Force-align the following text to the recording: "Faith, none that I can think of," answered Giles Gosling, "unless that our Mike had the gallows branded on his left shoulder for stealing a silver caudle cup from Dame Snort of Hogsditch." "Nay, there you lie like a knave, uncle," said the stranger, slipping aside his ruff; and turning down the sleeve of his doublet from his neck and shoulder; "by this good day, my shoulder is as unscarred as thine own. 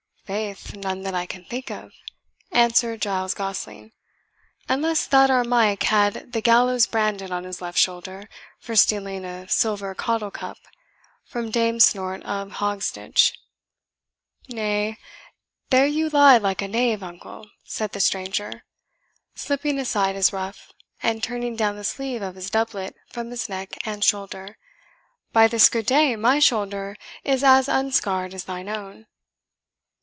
"Faith, 0.31 0.73
none 0.75 1.01
that 1.01 1.13
I 1.13 1.25
can 1.25 1.43
think 1.43 1.69
of," 1.69 1.91
answered 2.53 3.01
Giles 3.01 3.33
Gosling, 3.33 3.91
"unless 4.69 5.05
that 5.07 5.29
our 5.29 5.43
Mike 5.43 5.83
had 5.83 6.31
the 6.31 6.39
gallows 6.39 6.87
branded 6.87 7.31
on 7.33 7.43
his 7.43 7.61
left 7.61 7.77
shoulder 7.77 8.29
for 8.57 8.73
stealing 8.77 9.25
a 9.25 9.49
silver 9.49 9.93
caudle 9.93 10.31
cup 10.31 10.57
from 11.25 11.51
Dame 11.51 11.81
Snort 11.81 12.23
of 12.23 12.49
Hogsditch." 12.53 13.33
"Nay, 14.47 14.97
there 15.69 15.85
you 15.85 16.07
lie 16.07 16.37
like 16.37 16.61
a 16.61 16.67
knave, 16.69 17.03
uncle," 17.03 17.49
said 17.65 17.91
the 17.91 17.99
stranger, 17.99 18.63
slipping 19.35 19.77
aside 19.77 20.15
his 20.15 20.31
ruff; 20.31 20.71
and 21.03 21.21
turning 21.21 21.57
down 21.57 21.75
the 21.75 21.83
sleeve 21.83 22.21
of 22.21 22.35
his 22.35 22.49
doublet 22.49 22.95
from 23.11 23.29
his 23.31 23.49
neck 23.49 23.77
and 23.85 24.01
shoulder; 24.01 24.57
"by 25.33 25.49
this 25.49 25.67
good 25.67 25.85
day, 25.87 26.15
my 26.15 26.39
shoulder 26.39 26.95
is 27.25 27.43
as 27.43 27.67
unscarred 27.67 28.33
as 28.33 28.45
thine 28.45 28.69
own. 28.69 29.07